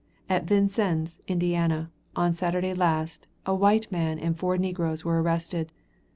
[0.27, 5.71] At Vincennes, Indiana, on Saturday last, a white man and four negroes were arrested.